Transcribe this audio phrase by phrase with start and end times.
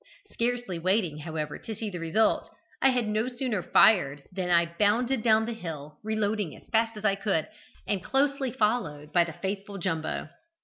[0.31, 2.49] Scarcely waiting, however, to see the result,
[2.81, 7.05] I had no sooner fired than I bounded down the hill, reloading as fast as
[7.05, 7.47] I could,
[7.87, 10.29] and closely followed by the faithful Jumbo.